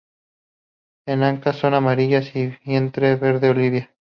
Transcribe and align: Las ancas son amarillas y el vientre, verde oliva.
Las 1.05 1.21
ancas 1.21 1.57
son 1.57 1.75
amarillas 1.75 2.35
y 2.35 2.39
el 2.39 2.57
vientre, 2.65 3.17
verde 3.17 3.51
oliva. 3.51 3.91